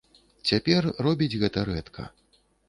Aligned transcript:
Цяпер 0.51 0.87
робіць 1.09 1.37
гэта 1.45 1.67
рэдка. 1.71 2.09